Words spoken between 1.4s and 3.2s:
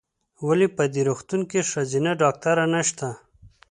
کې ښځېنه ډاکټره نشته؟